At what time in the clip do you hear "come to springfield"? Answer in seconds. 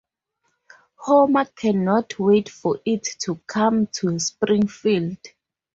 3.45-5.17